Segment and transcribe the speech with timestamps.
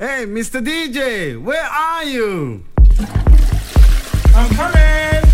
[0.00, 0.64] Hey, Mr.
[0.64, 2.64] DJ, where are you?
[4.34, 5.24] I'm coming!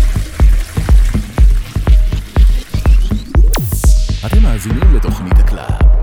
[4.25, 5.96] אתם מאזינים לתוכנית הקלאב,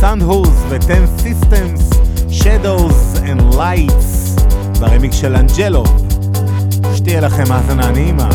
[0.00, 1.90] סאנדהוז וטן סיסטמס,
[2.42, 4.40] Shadows and Lights,
[4.80, 5.84] ברמיק של אנג'לו.
[6.94, 8.28] שתהיה לכם האזנה נעימה.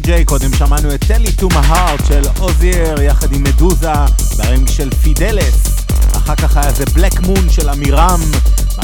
[0.00, 3.92] די-ג'יי, קודם שמענו את טלי טו מהארט של אוזייר יחד עם מדוזה
[4.36, 5.84] ברנג של פידלס,
[6.16, 8.20] אחר כך היה זה בלק מון של אמירם,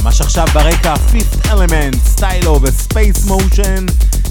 [0.01, 3.87] ממש עכשיו ברקע פיפט אלמנט, סטיילו וספייס מושן,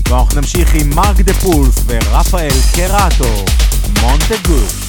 [0.10, 3.46] ואנחנו נמשיך עם מרק דה פולס ורפאל קרטו,
[4.02, 4.83] מונטגו.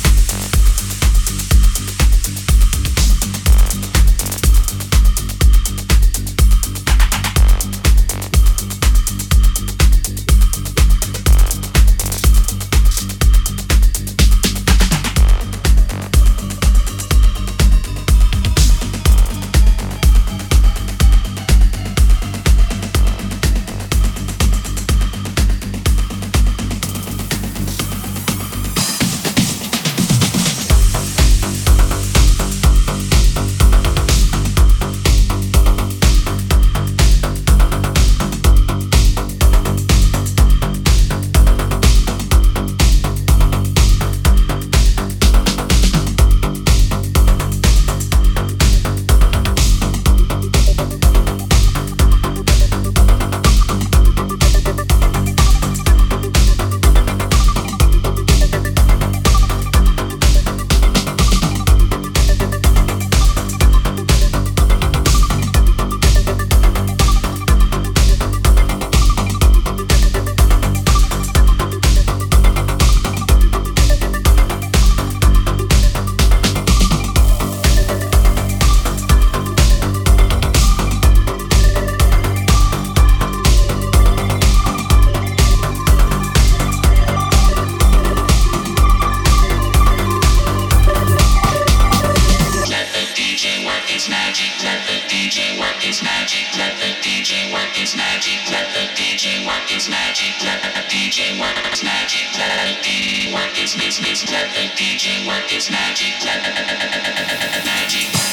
[97.52, 98.38] Work, it's magic.
[98.50, 100.33] Let the DJ work, it's magic.
[100.42, 102.26] Let the DJ work, it's magic.
[102.38, 104.00] Let the DJ work, it's mix.
[104.00, 106.14] Let the DJ work, it's magic.
[106.24, 108.24] Let the magic.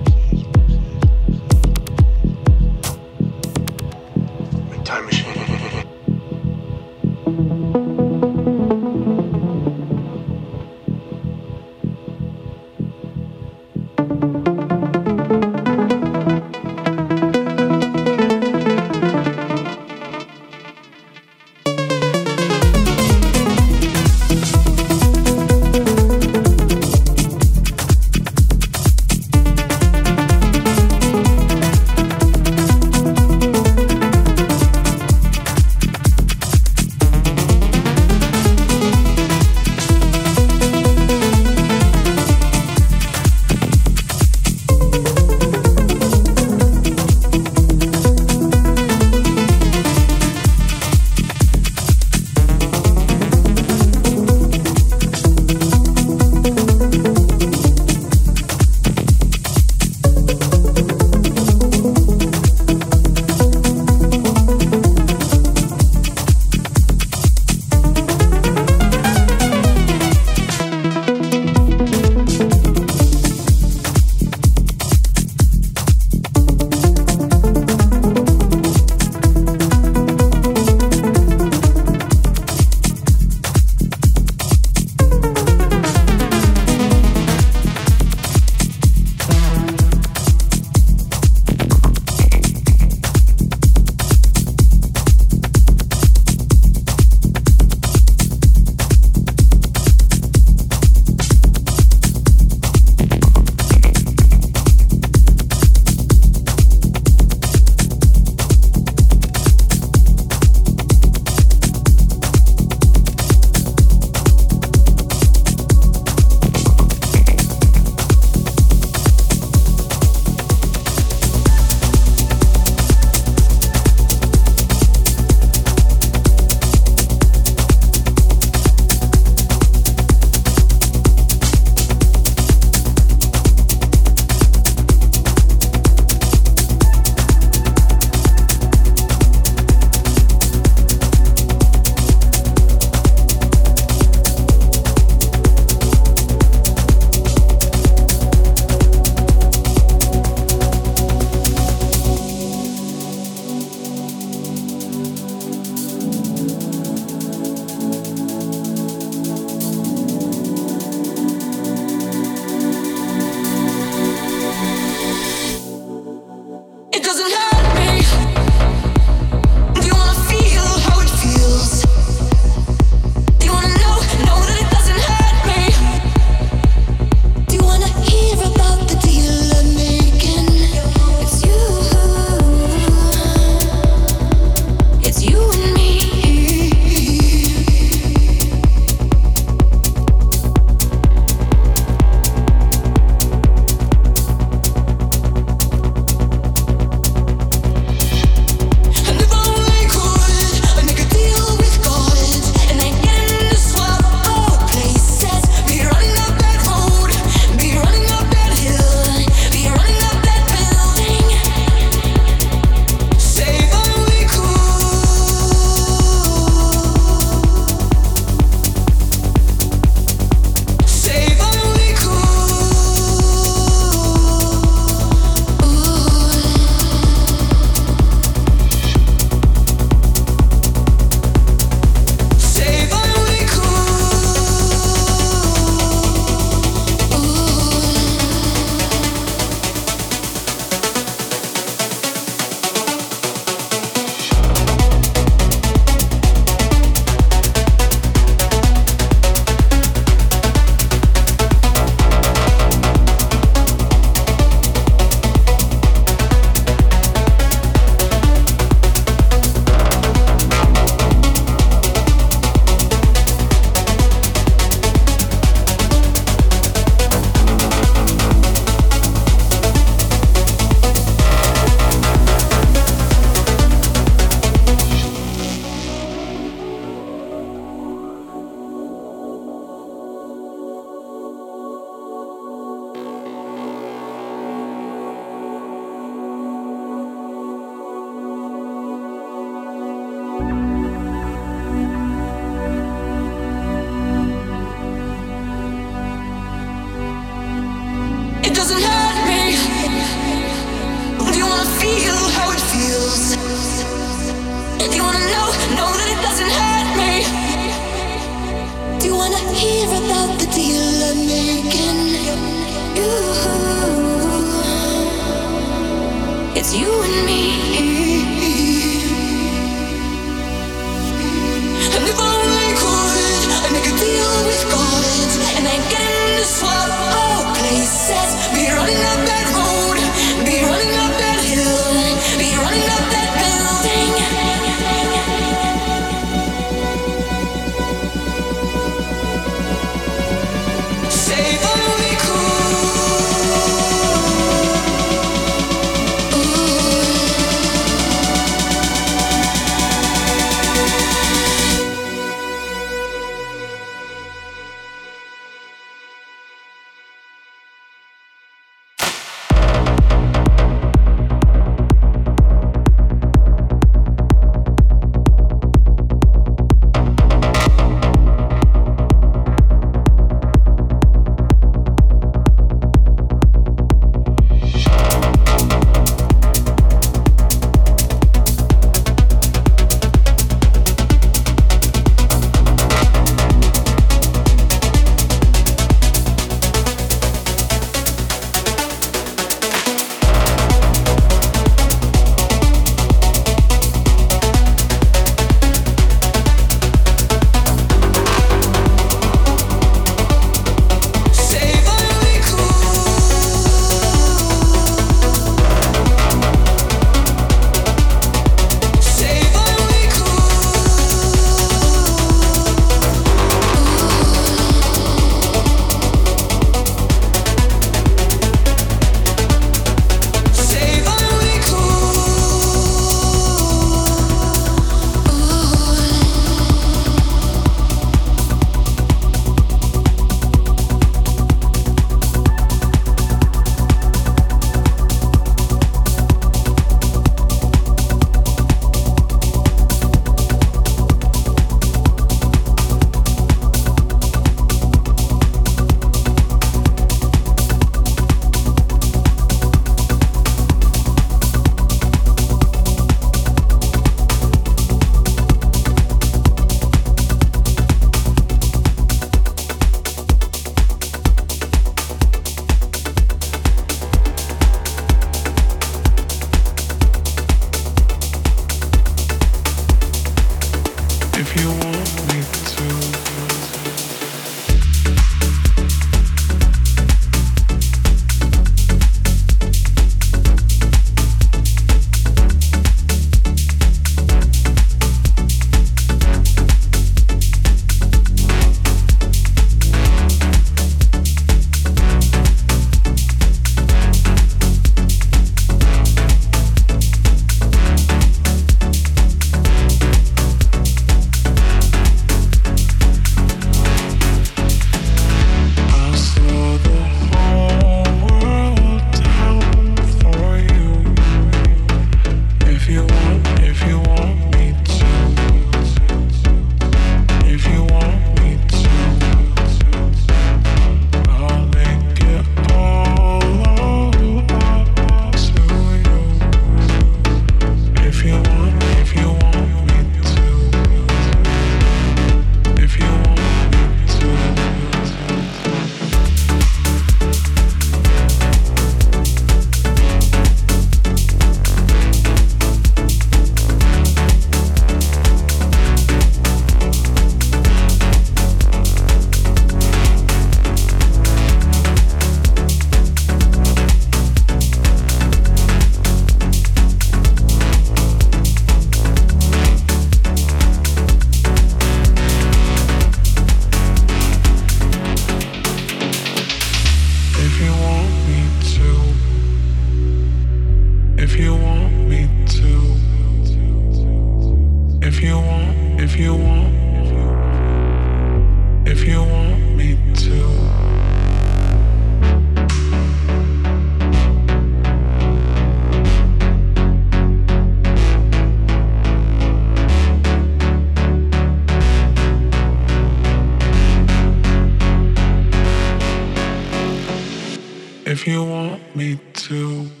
[598.21, 600.00] if you want me to.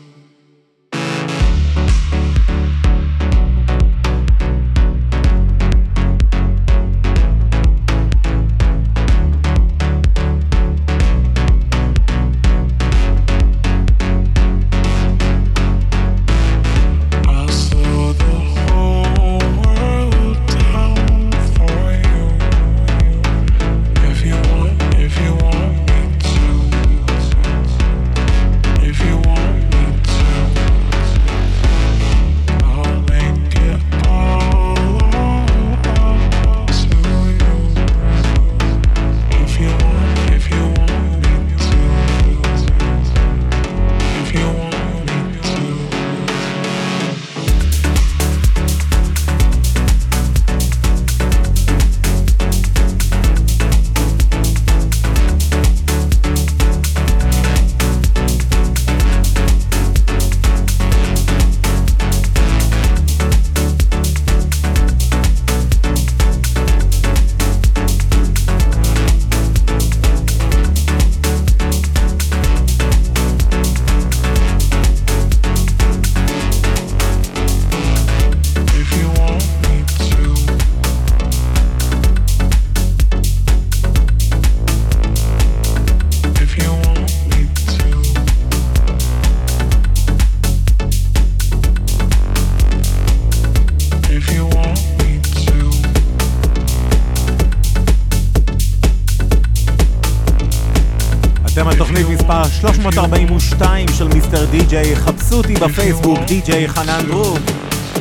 [104.71, 107.39] די-ג'יי, חפשו אותי בפייסבוק, די-ג'יי חנן דרוב.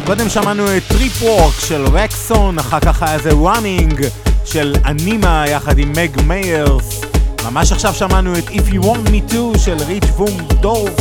[0.06, 4.06] קודם שמענו את Trip Work של רקסון, אחר כך היה זה Running
[4.44, 7.00] של אנימה יחד עם מג מיירס.
[7.44, 10.92] ממש עכשיו שמענו את If You Want Me To של ריץ' וום דורף,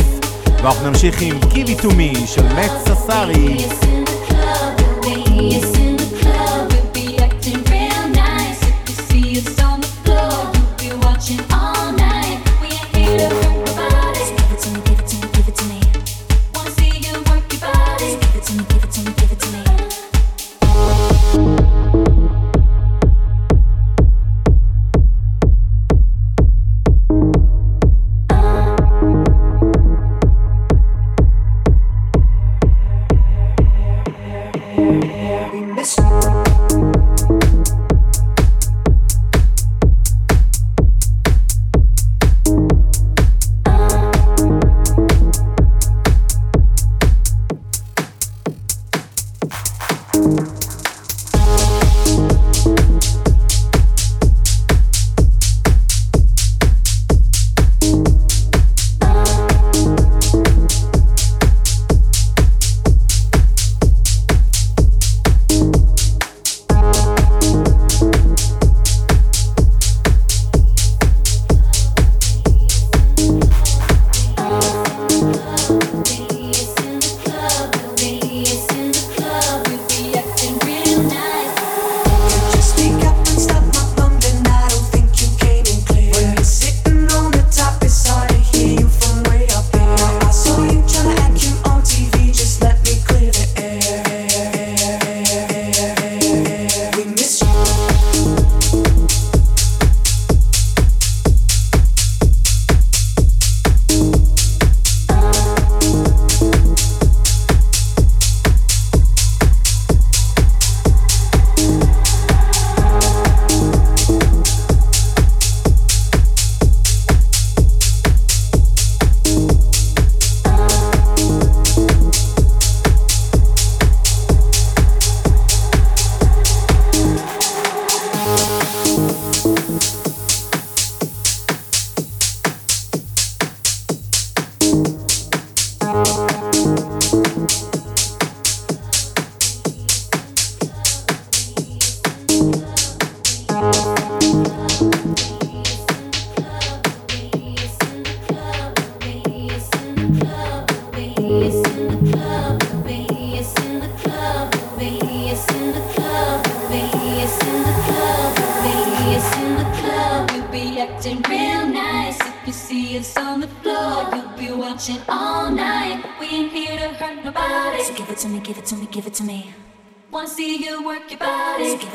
[0.62, 3.56] ואנחנו נמשיך עם Give It To Me של מאט ססארי.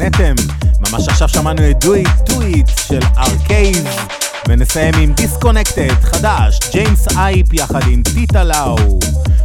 [0.00, 0.34] שנהנתם.
[0.80, 3.84] ממש עכשיו שמענו את To It של ארקייז,
[4.48, 8.76] ונסיים עם Disconnected חדש, James Hype יחד עם Tita Lau.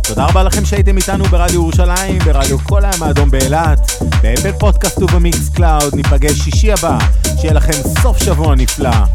[0.01, 3.91] תודה רבה לכם שהייתם איתנו ברדיו ירושלים, ברדיו כל הים האדום באילת,
[4.21, 6.97] ב Apple Podcast וב Mixcloud, ניפגש שישי הבא,
[7.41, 9.14] שיהיה לכם סוף שבוע נפלא.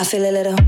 [0.00, 0.67] I feel a little